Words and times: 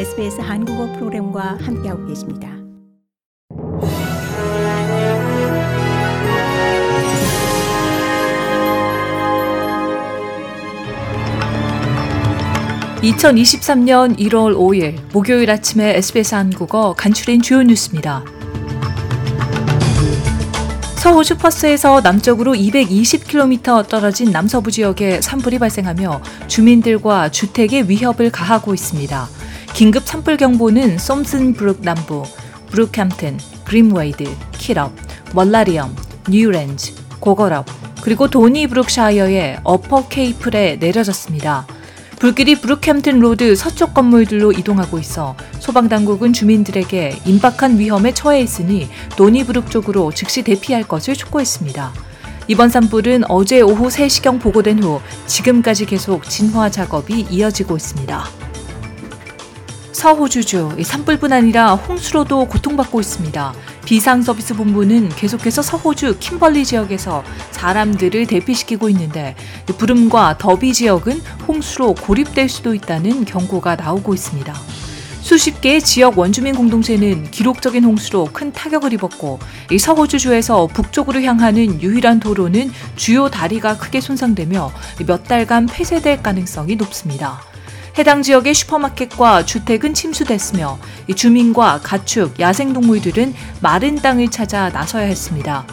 SBS 0.00 0.40
한국어 0.40 0.90
프로그램과 0.94 1.58
함께하고 1.60 2.06
계십니다. 2.06 2.48
(2023년 13.02 14.16
1월 14.16 14.56
5일) 14.56 14.98
목요일 15.12 15.50
아침에 15.50 15.94
SBS 15.98 16.34
한국어 16.34 16.94
간추린 16.94 17.42
주요 17.42 17.62
뉴스입니다. 17.62 18.24
서호주 20.96 21.36
퍼스에서 21.36 22.00
남쪽으로 22.00 22.54
220km 22.54 23.86
떨어진 23.88 24.30
남서부 24.30 24.70
지역에 24.70 25.20
산불이 25.20 25.58
발생하며 25.58 26.22
주민들과 26.46 27.30
주택에 27.30 27.82
위협을 27.82 28.30
가하고 28.30 28.72
있습니다. 28.72 29.39
긴급 29.74 30.06
산불 30.06 30.36
경보는 30.36 30.98
톰슨브룩 30.98 31.80
남부, 31.82 32.24
브룩햄튼, 32.70 33.38
그림웨이드, 33.64 34.24
킬업, 34.52 34.92
멀라리업, 35.32 35.96
뉴렌즈, 36.28 36.92
고거럽, 37.18 37.66
그리고 38.02 38.28
도니브룩샤이어의 38.28 39.60
어퍼 39.64 40.08
케이플에 40.08 40.76
내려졌습니다. 40.76 41.66
불길이 42.18 42.60
브룩햄튼 42.60 43.20
로드 43.20 43.56
서쪽 43.56 43.94
건물들로 43.94 44.52
이동하고 44.52 44.98
있어 44.98 45.34
소방당국은 45.58 46.34
주민들에게 46.34 47.20
임박한 47.24 47.78
위험에 47.78 48.12
처해 48.12 48.42
있으니 48.42 48.90
도니브룩 49.16 49.70
쪽으로 49.70 50.12
즉시 50.12 50.42
대피할 50.42 50.82
것을 50.82 51.14
촉구했습니다. 51.14 51.94
이번 52.48 52.68
산불은 52.68 53.30
어제 53.30 53.62
오후 53.62 53.88
3시경 53.88 54.40
보고된 54.40 54.82
후 54.82 55.00
지금까지 55.26 55.86
계속 55.86 56.28
진화 56.28 56.68
작업이 56.70 57.26
이어지고 57.30 57.76
있습니다. 57.76 58.49
서호주주 60.00 60.78
산불뿐 60.82 61.30
아니라 61.30 61.74
홍수로도 61.74 62.46
고통받고 62.46 63.00
있습니다. 63.00 63.52
비상서비스 63.84 64.54
본부는 64.54 65.10
계속해서 65.10 65.60
서호주 65.60 66.16
킴벌리 66.18 66.64
지역에서 66.64 67.22
사람들을 67.50 68.26
대피시키고 68.26 68.88
있는데 68.88 69.36
부름과 69.66 70.38
더비 70.38 70.72
지역은 70.72 71.20
홍수로 71.46 71.96
고립될 71.96 72.48
수도 72.48 72.74
있다는 72.74 73.26
경고가 73.26 73.76
나오고 73.76 74.14
있습니다. 74.14 74.54
수십 75.20 75.60
개의 75.60 75.82
지역 75.82 76.18
원주민 76.18 76.54
공동체는 76.54 77.30
기록적인 77.30 77.84
홍수로 77.84 78.30
큰 78.32 78.52
타격을 78.52 78.94
입었고 78.94 79.38
이 79.70 79.78
서호주주에서 79.78 80.68
북쪽으로 80.68 81.20
향하는 81.20 81.82
유일한 81.82 82.20
도로는 82.20 82.72
주요 82.96 83.28
다리가 83.28 83.76
크게 83.76 84.00
손상되며 84.00 84.72
몇 85.06 85.24
달간 85.24 85.66
폐쇄될 85.66 86.22
가능성이 86.22 86.76
높습니다. 86.76 87.49
해당 87.98 88.22
지역의 88.22 88.54
슈퍼마켓과 88.54 89.44
주택은 89.44 89.94
침수됐으며 89.94 90.78
주민과 91.14 91.80
가축, 91.82 92.38
야생동물들은 92.38 93.34
마른 93.60 93.96
땅을 93.96 94.30
찾아 94.30 94.68
나서야 94.70 95.04
했습니다. 95.04 95.66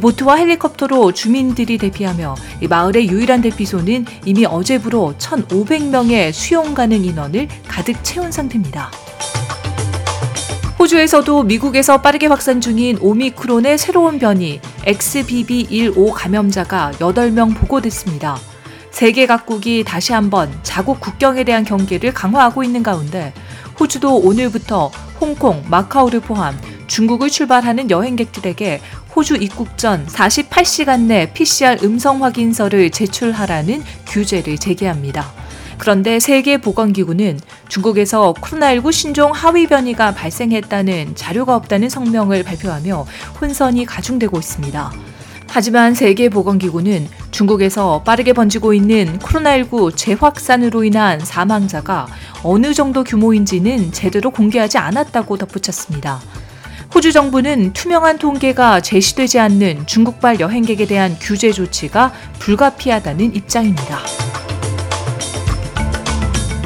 보트와 0.00 0.36
헬리콥터로 0.36 1.12
주민들이 1.12 1.76
대피하며 1.78 2.34
마을의 2.68 3.08
유일한 3.08 3.42
대피소는 3.42 4.06
이미 4.24 4.46
어제부로 4.46 5.14
1,500명의 5.18 6.32
수용 6.32 6.74
가능 6.74 7.04
인원을 7.04 7.48
가득 7.68 8.02
채운 8.02 8.32
상태입니다. 8.32 8.90
호주에서도 10.78 11.44
미국에서 11.44 12.00
빠르게 12.02 12.26
확산 12.26 12.60
중인 12.60 12.98
오미크론의 13.00 13.78
새로운 13.78 14.18
변이 14.18 14.60
XBB15 14.84 16.12
감염자가 16.12 16.92
8명 16.98 17.56
보고됐습니다. 17.56 18.51
세계 19.02 19.26
각국이 19.26 19.82
다시 19.82 20.12
한번 20.12 20.48
자국 20.62 21.00
국경에 21.00 21.42
대한 21.42 21.64
경계를 21.64 22.14
강화하고 22.14 22.62
있는 22.62 22.84
가운데 22.84 23.34
호주도 23.80 24.16
오늘부터 24.16 24.92
홍콩, 25.20 25.64
마카오를 25.68 26.20
포함 26.20 26.56
중국을 26.86 27.28
출발하는 27.28 27.90
여행객들에게 27.90 28.80
호주 29.16 29.38
입국 29.38 29.76
전 29.76 30.06
48시간 30.06 31.06
내 31.06 31.32
PCR 31.32 31.78
음성 31.82 32.22
확인서를 32.22 32.90
제출하라는 32.90 33.82
규제를 34.06 34.56
제기합니다. 34.56 35.32
그런데 35.78 36.20
세계보건기구는 36.20 37.40
중국에서 37.68 38.34
코로나19 38.34 38.92
신종 38.92 39.32
하위 39.32 39.66
변이가 39.66 40.14
발생했다는 40.14 41.16
자료가 41.16 41.56
없다는 41.56 41.88
성명을 41.88 42.44
발표하며 42.44 43.04
혼선이 43.40 43.84
가중되고 43.84 44.38
있습니다. 44.38 44.92
하지만 45.54 45.92
세계보건기구는 45.92 47.08
중국에서 47.30 48.02
빠르게 48.04 48.32
번지고 48.32 48.72
있는 48.72 49.18
코로나19 49.18 49.94
재확산으로 49.94 50.82
인한 50.82 51.20
사망자가 51.20 52.08
어느 52.42 52.72
정도 52.72 53.04
규모인지는 53.04 53.92
제대로 53.92 54.30
공개하지 54.30 54.78
않았다고 54.78 55.36
덧붙였습니다. 55.36 56.22
호주 56.94 57.12
정부는 57.12 57.74
투명한 57.74 58.16
통계가 58.16 58.80
제시되지 58.80 59.40
않는 59.40 59.86
중국발 59.86 60.40
여행객에 60.40 60.86
대한 60.86 61.18
규제 61.20 61.52
조치가 61.52 62.14
불가피하다는 62.38 63.34
입장입니다. 63.34 63.98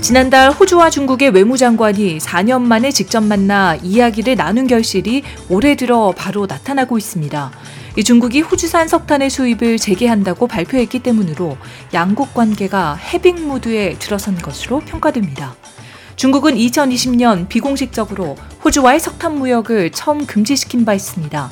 지난달 0.00 0.50
호주와 0.50 0.90
중국의 0.90 1.30
외무장관이 1.30 2.18
4년 2.18 2.62
만에 2.62 2.90
직접 2.90 3.22
만나 3.22 3.76
이야기를 3.76 4.34
나눈 4.34 4.66
결실이 4.66 5.22
올해 5.48 5.76
들어 5.76 6.12
바로 6.16 6.46
나타나고 6.46 6.98
있습니다. 6.98 7.52
중국이 8.00 8.40
호주산 8.40 8.88
석탄의 8.88 9.28
수입을 9.28 9.76
재개한다고 9.76 10.46
발표했기 10.46 11.00
때문으로 11.00 11.58
양국 11.92 12.32
관계가 12.32 12.94
해빙 12.94 13.46
무드에 13.46 13.96
들어선 13.98 14.38
것으로 14.38 14.80
평가됩니다. 14.80 15.54
중국은 16.16 16.54
2020년 16.54 17.48
비공식적으로 17.48 18.36
호주와의 18.64 18.98
석탄 18.98 19.38
무역을 19.38 19.90
처음 19.90 20.24
금지시킨 20.24 20.86
바 20.86 20.94
있습니다. 20.94 21.50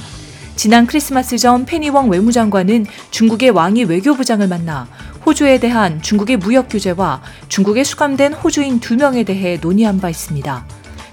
지난 0.56 0.86
크리스마스 0.86 1.36
전 1.36 1.66
페니웡 1.66 2.10
외무장관은 2.10 2.86
중국의 3.10 3.50
왕이 3.50 3.84
외교부장을 3.84 4.48
만나 4.48 4.88
호주에 5.26 5.60
대한 5.60 6.00
중국의 6.00 6.38
무역 6.38 6.68
규제와 6.70 7.22
중국에 7.48 7.84
수감된 7.84 8.32
호주인 8.32 8.80
두 8.80 8.96
명에 8.96 9.24
대해 9.24 9.58
논의한 9.60 10.00
바 10.00 10.08
있습니다. 10.08 10.66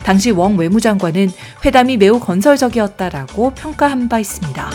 당시 0.03 0.31
웡 0.31 0.57
외무장관은 0.57 1.31
회담이 1.65 1.97
매우 1.97 2.19
건설적이었다라고 2.19 3.51
평가한 3.51 4.07
바 4.07 4.19
있습니다. 4.19 4.69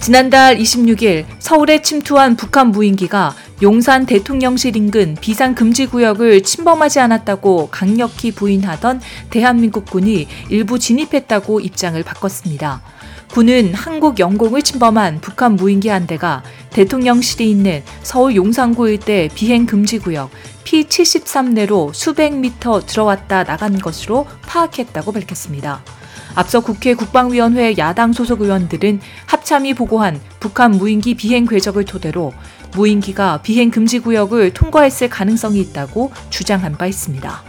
지난달 0.00 0.56
26일 0.56 1.26
서울에 1.38 1.82
침투한 1.82 2.34
북한 2.34 2.68
무인기가 2.68 3.34
용산 3.60 4.06
대통령실 4.06 4.74
인근 4.74 5.14
비상금지구역을 5.20 6.42
침범하지 6.42 7.00
않았다고 7.00 7.68
강력히 7.70 8.32
부인하던 8.32 9.02
대한민국 9.28 9.84
군이 9.84 10.26
일부 10.48 10.78
진입했다고 10.78 11.60
입장을 11.60 12.02
바꿨습니다. 12.02 12.80
군은 13.30 13.74
한국 13.74 14.18
영공을 14.18 14.62
침범한 14.62 15.20
북한 15.20 15.54
무인기 15.54 15.88
한 15.88 16.06
대가 16.06 16.42
대통령실이 16.70 17.50
있는 17.50 17.82
서울 18.02 18.34
용산구 18.36 18.88
일대 18.88 19.28
비행금지구역 19.34 20.30
P73 20.64 21.52
내로 21.52 21.92
수백 21.92 22.34
미터 22.34 22.80
들어왔다 22.80 23.44
나간 23.44 23.78
것으로 23.78 24.26
파악했다고 24.46 25.12
밝혔습니다. 25.12 25.84
앞서 26.34 26.60
국회 26.60 26.94
국방위원회 26.94 27.76
야당 27.78 28.12
소속 28.12 28.42
의원들은 28.42 29.00
합참이 29.26 29.74
보고한 29.74 30.20
북한 30.38 30.72
무인기 30.72 31.14
비행 31.14 31.46
궤적을 31.46 31.84
토대로 31.84 32.32
무인기가 32.72 33.42
비행 33.42 33.70
금지 33.70 33.98
구역을 33.98 34.54
통과했을 34.54 35.08
가능성이 35.08 35.60
있다고 35.60 36.12
주장한 36.30 36.76
바 36.76 36.86
있습니다. 36.86 37.42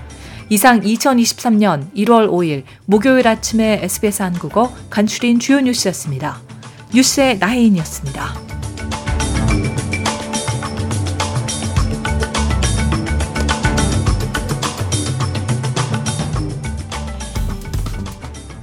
이상 0.49 0.81
2023년 0.81 1.91
1월 1.95 2.29
5일 2.29 2.63
목요일 2.85 3.27
아침에 3.27 3.79
SBS 3.83 4.23
한국어 4.23 4.73
간추린 4.89 5.39
주요 5.39 5.61
뉴스였습니다. 5.61 6.41
뉴스의 6.93 7.37
나혜인이었습니다. 7.37 8.60